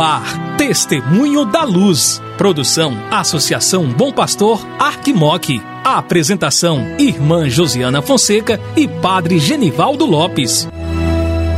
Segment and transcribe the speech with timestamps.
[0.00, 2.22] Ar, Testemunho da Luz.
[2.36, 5.60] Produção, Associação Bom Pastor, Arquimoc.
[5.84, 10.68] Apresentação, Irmã Josiana Fonseca e Padre Genivaldo Lopes.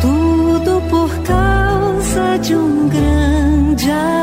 [0.00, 4.15] Tudo por causa de um grande amor.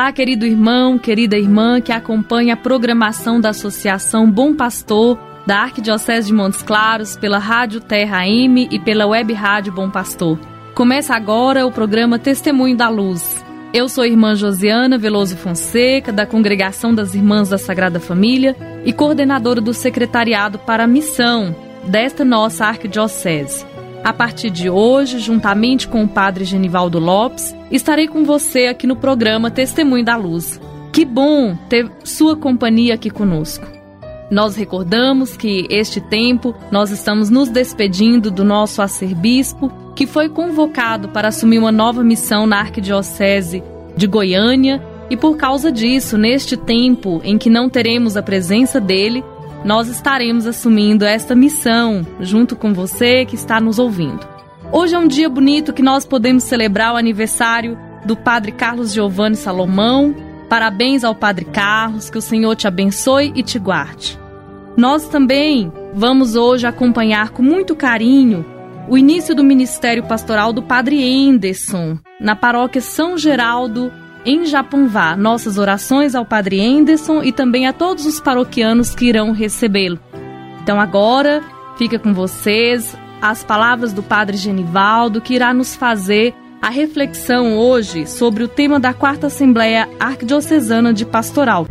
[0.00, 6.28] Olá, querido irmão, querida irmã que acompanha a programação da Associação Bom Pastor da Arquidiocese
[6.28, 10.38] de Montes Claros pela Rádio Terra M e pela Web Rádio Bom Pastor.
[10.74, 13.44] Começa agora o programa Testemunho da Luz.
[13.74, 18.94] Eu sou a irmã Josiana Veloso Fonseca, da Congregação das Irmãs da Sagrada Família e
[18.94, 21.54] coordenadora do Secretariado para a Missão
[21.84, 23.66] desta nossa arquidiocese.
[24.02, 28.96] A partir de hoje, juntamente com o Padre Genivaldo Lopes, estarei com você aqui no
[28.96, 30.58] programa Testemunho da Luz.
[30.90, 33.66] Que bom ter sua companhia aqui conosco.
[34.30, 41.10] Nós recordamos que este tempo nós estamos nos despedindo do nosso arcebispo, que foi convocado
[41.10, 43.62] para assumir uma nova missão na Arquidiocese
[43.96, 49.22] de Goiânia, e por causa disso, neste tempo em que não teremos a presença dele,
[49.64, 54.26] nós estaremos assumindo esta missão junto com você que está nos ouvindo.
[54.72, 59.36] Hoje é um dia bonito que nós podemos celebrar o aniversário do Padre Carlos Giovanni
[59.36, 60.14] Salomão.
[60.48, 64.18] Parabéns ao Padre Carlos, que o Senhor te abençoe e te guarde.
[64.76, 68.44] Nós também vamos hoje acompanhar com muito carinho
[68.88, 73.92] o início do ministério pastoral do Padre Enderson, na paróquia São Geraldo,
[74.24, 75.16] em Japonvá.
[75.16, 79.98] Nossas orações ao Padre Enderson e também a todos os paroquianos que irão recebê-lo.
[80.62, 81.42] Então agora
[81.76, 88.06] fica com vocês as palavras do Padre Genivaldo, que irá nos fazer a reflexão hoje
[88.06, 91.66] sobre o tema da Quarta Assembleia Arquidiocesana de Pastoral.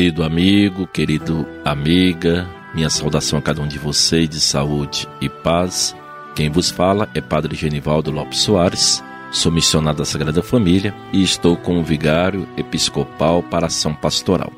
[0.00, 5.94] Querido amigo, querido amiga, minha saudação a cada um de vocês de saúde e paz.
[6.34, 11.54] Quem vos fala é Padre Genivaldo Lopes Soares, sou missionário da Sagrada Família e estou
[11.54, 14.50] como vigário episcopal para ação pastoral.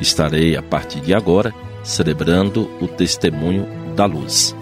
[0.00, 1.52] Estarei a partir de agora
[1.84, 4.56] celebrando o Testemunho da Luz,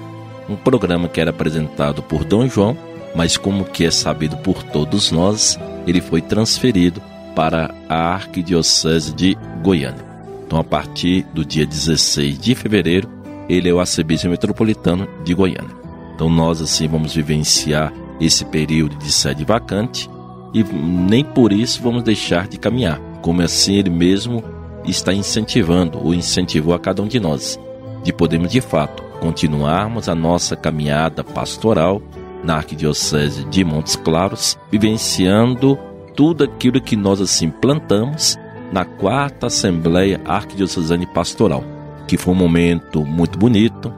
[0.49, 2.77] um programa que era apresentado por Dom João,
[3.15, 5.56] mas como que é sabido por todos nós,
[5.87, 7.01] ele foi transferido
[7.37, 10.03] para a Arquidiocese de Goiânia.
[10.47, 13.09] Então, a partir do dia 16 de fevereiro,
[13.49, 15.75] ele é o arcebispo metropolitano de Goiânia.
[16.15, 20.09] Então, nós assim vamos vivenciar esse período de sede vacante
[20.53, 24.44] e nem por isso vamos deixar de caminhar, como assim ele mesmo
[24.84, 27.59] está incentivando ou incentivou a cada um de nós,
[28.04, 32.00] de podermos de fato continuarmos a nossa caminhada pastoral
[32.44, 35.78] na Arquidiocese de Montes Claros, vivenciando
[36.15, 38.38] tudo aquilo que nós assim plantamos
[38.74, 41.62] na quarta Assembleia Arquidiocesana Pastoral,
[42.08, 43.94] que foi um momento muito bonito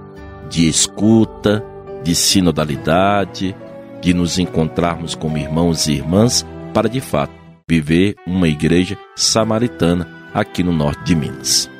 [0.50, 1.64] de escuta,
[2.04, 3.56] de sinodalidade,
[4.03, 6.44] de nos encontrarmos como irmãos e irmãs
[6.75, 7.32] para de fato
[7.66, 11.70] viver uma igreja samaritana aqui no norte de Minas.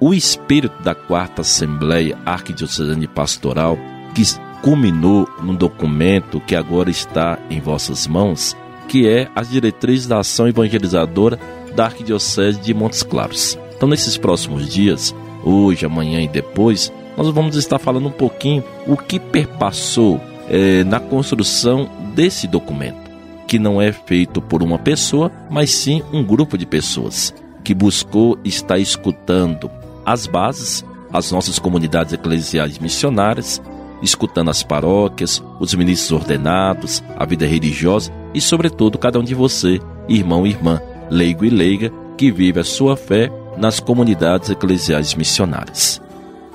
[0.00, 3.78] O espírito da quarta Assembleia Arquidiocesana Pastoral,
[4.14, 4.22] que
[4.62, 8.56] culminou num documento que agora está em vossas mãos,
[8.88, 11.38] que é as diretrizes da ação evangelizadora
[11.76, 13.56] da Arquidiocese de Montes Claros.
[13.76, 15.14] Então, nesses próximos dias,
[15.44, 20.98] hoje, amanhã e depois, nós vamos estar falando um pouquinho o que perpassou é, na
[20.98, 23.10] construção desse documento,
[23.46, 28.38] que não é feito por uma pessoa, mas sim um grupo de pessoas que buscou
[28.42, 29.70] estar escutando
[30.04, 33.60] as bases, as nossas comunidades eclesiais missionárias,
[34.02, 39.80] escutando as paróquias, os ministros ordenados, a vida religiosa e, sobretudo, cada um de você,
[40.08, 40.80] irmão e irmã,
[41.10, 46.00] leigo e leiga, que vive a sua fé nas comunidades eclesiais missionárias.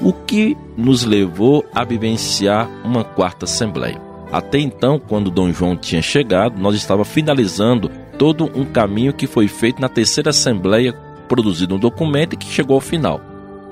[0.01, 4.01] o que nos levou a vivenciar uma quarta assembleia.
[4.31, 9.47] Até então, quando Dom João tinha chegado, nós estava finalizando todo um caminho que foi
[9.47, 10.93] feito na terceira assembleia,
[11.27, 13.21] produzido um documento que chegou ao final.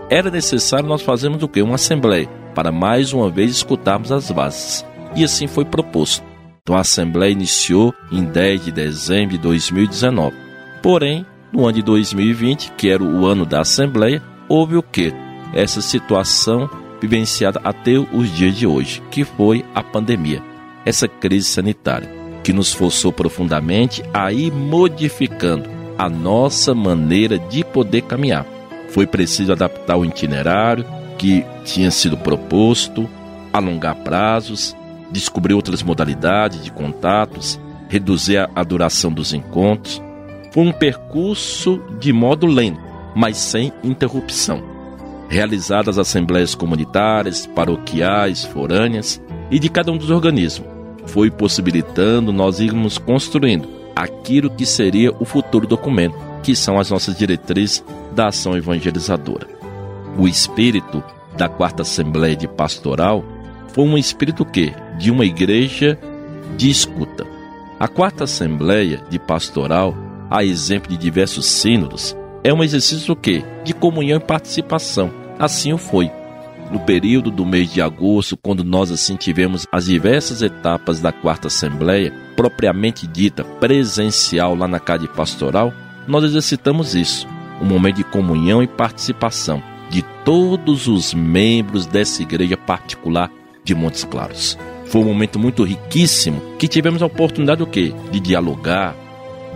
[0.09, 1.61] Era necessário nós fazermos o que?
[1.61, 4.85] Uma assembleia, para mais uma vez escutarmos as bases.
[5.15, 6.23] E assim foi proposto.
[6.61, 10.35] Então a assembleia iniciou em 10 de dezembro de 2019.
[10.81, 15.13] Porém, no ano de 2020, que era o ano da assembleia, houve o que?
[15.53, 16.69] Essa situação
[17.01, 20.43] vivenciada até os dias de hoje, que foi a pandemia
[20.85, 22.09] essa crise sanitária,
[22.43, 28.45] que nos forçou profundamente a ir modificando a nossa maneira de poder caminhar.
[28.89, 30.85] Foi preciso adaptar o itinerário
[31.17, 33.07] que tinha sido proposto,
[33.51, 34.75] alongar prazos,
[35.11, 37.59] descobrir outras modalidades de contatos,
[37.89, 40.01] reduzir a duração dos encontros.
[40.51, 42.79] Foi um percurso de modo lento,
[43.15, 44.63] mas sem interrupção.
[45.27, 50.67] Realizadas assembleias comunitárias, paroquiais, forâneas e de cada um dos organismos,
[51.05, 57.17] foi possibilitando nós irmos construindo aquilo que seria o futuro documento, que são as nossas
[57.17, 59.47] diretrizes da ação evangelizadora.
[60.17, 61.03] O espírito
[61.37, 63.23] da quarta assembleia de pastoral
[63.73, 65.97] foi um espírito que de uma igreja
[66.57, 67.25] de escuta.
[67.79, 69.95] A quarta assembleia de pastoral,
[70.29, 75.11] a exemplo de diversos sínodos, é um exercício que de comunhão e participação.
[75.37, 76.11] Assim o foi
[76.71, 81.47] no período do mês de agosto, quando nós assim tivemos as diversas etapas da quarta
[81.47, 85.73] assembleia, propriamente dita presencial lá na Casa Pastoral,
[86.07, 87.27] nós exercitamos isso,
[87.61, 93.31] um momento de comunhão e participação de todos os membros dessa igreja particular
[93.63, 94.57] de Montes Claros.
[94.85, 97.93] Foi um momento muito riquíssimo que tivemos a oportunidade o quê?
[98.11, 98.95] De dialogar,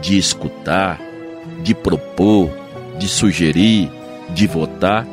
[0.03, 1.01] de escutar,
[1.63, 2.51] de propor,
[3.00, 3.89] de sugerir,
[4.35, 5.07] de votar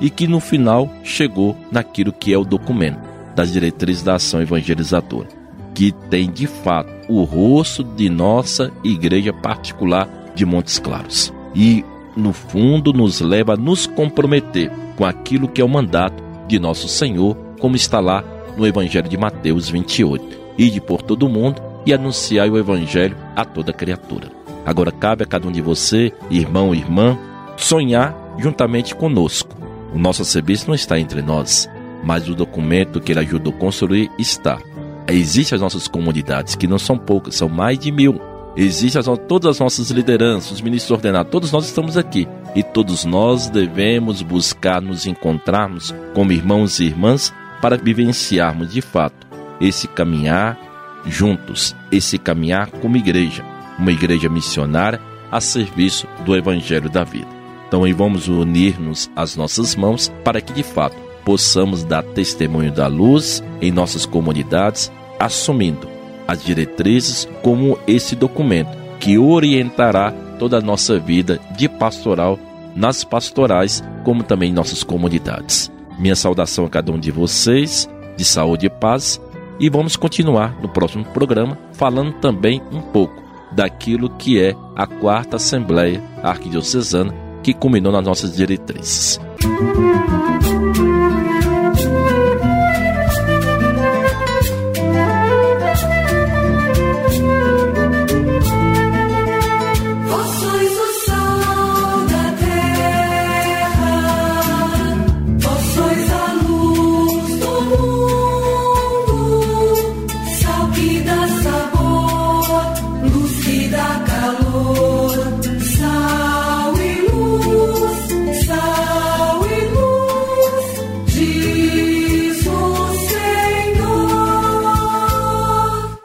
[0.00, 2.98] e que no final chegou naquilo que é o documento
[3.34, 5.28] das diretrizes da ação evangelizadora,
[5.72, 11.32] que tem de fato o rosto de nossa igreja particular de Montes Claros.
[11.54, 11.84] E
[12.16, 16.88] no fundo nos leva a nos comprometer com aquilo que é o mandato de nosso
[16.88, 18.24] Senhor, como está lá
[18.56, 20.42] no Evangelho de Mateus 28.
[20.58, 24.28] Ide por todo o mundo e anunciai o Evangelho a toda criatura.
[24.64, 27.18] Agora cabe a cada um de você, irmão e irmã,
[27.56, 29.64] sonhar juntamente conosco
[29.94, 31.70] o nosso serviço não está entre nós,
[32.02, 34.58] mas o documento que ele ajudou a construir está.
[35.06, 38.20] Existem as nossas comunidades, que não são poucas, são mais de mil.
[38.56, 42.26] Existem as, todas as nossas lideranças, os ministros ordenados, todos nós estamos aqui.
[42.56, 47.32] E todos nós devemos buscar nos encontrarmos como irmãos e irmãs
[47.62, 49.24] para vivenciarmos de fato
[49.60, 50.58] esse caminhar
[51.06, 53.44] juntos, esse caminhar como igreja,
[53.78, 57.28] uma igreja missionária a serviço do Evangelho da vida.
[57.66, 62.86] Então aí vamos unir-nos às nossas mãos para que de fato possamos dar testemunho da
[62.86, 65.88] luz em nossas comunidades, assumindo
[66.28, 72.38] as diretrizes como esse documento que orientará toda a nossa vida de pastoral
[72.74, 75.70] nas pastorais, como também em nossas comunidades.
[75.98, 79.20] Minha saudação a cada um de vocês, de saúde e paz,
[79.58, 83.22] e vamos continuar no próximo programa falando também um pouco
[83.52, 89.20] daquilo que é a quarta Assembleia Arquidiocesana que culminou nas nossas diretrizes.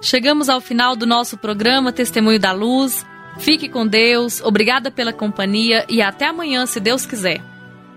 [0.09, 3.05] Chegamos ao final do nosso programa Testemunho da Luz.
[3.37, 7.39] Fique com Deus, obrigada pela companhia e até amanhã, se Deus quiser.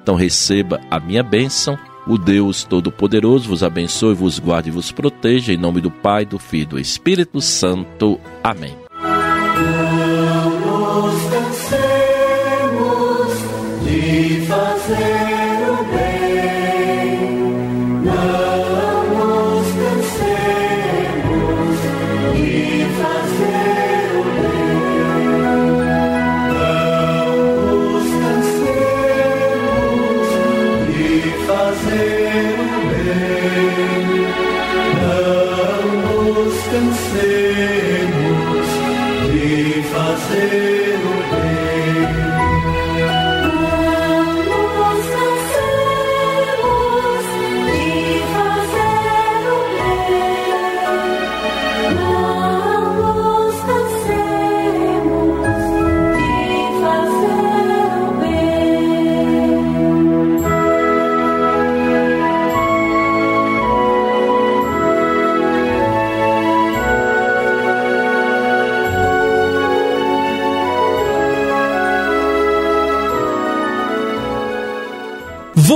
[0.03, 1.79] Então receba a minha bênção.
[2.07, 5.55] O Deus Todo-Poderoso vos abençoe, vos guarde e vos proteja.
[5.55, 8.21] Em nome do Pai, do Filho e do Espírito Santo.
[8.45, 8.82] Amém.